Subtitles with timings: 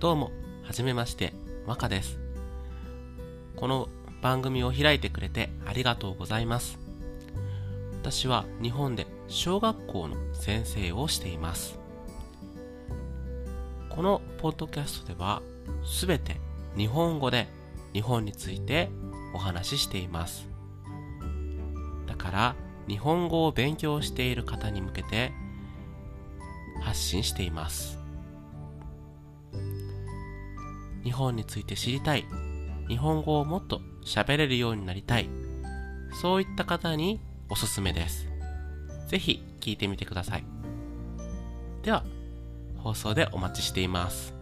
[0.00, 0.32] どうも、
[0.64, 1.32] はじめまして、
[1.66, 2.18] わかです。
[3.56, 3.88] この
[4.20, 6.78] 番組を開いてくれてありがとうございます。
[8.02, 11.78] 私は日本で小学校の先生をしています。
[13.88, 15.42] このポッドキャストでは、
[15.84, 16.38] すべて
[16.76, 17.46] 日本語で
[17.92, 18.90] 日本について
[19.32, 20.48] お話ししています。
[22.06, 22.56] だから、
[22.88, 25.32] 日本語を勉強している方に向けて
[26.82, 28.03] 発信しています。
[31.04, 32.24] 日本について知りたい、
[32.88, 35.28] 日本語をもっと喋れるようになりたい、
[36.20, 38.26] そういった方におすすめです。
[39.08, 40.44] 是非聞いてみてください。
[41.82, 42.04] では、
[42.78, 44.34] 放送でお待ちしています。